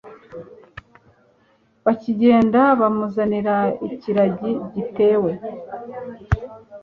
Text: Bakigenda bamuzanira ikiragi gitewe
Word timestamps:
Bakigenda 1.85 2.61
bamuzanira 2.79 3.55
ikiragi 3.87 4.51
gitewe 4.73 5.31